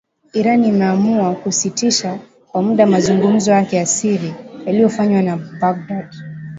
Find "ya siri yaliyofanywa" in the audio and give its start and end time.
3.75-5.21